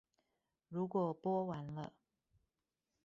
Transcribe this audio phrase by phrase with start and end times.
[0.67, 1.93] 如果播完了